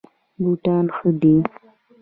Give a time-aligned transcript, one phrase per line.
[0.41, 1.35] بوټان ښه دي.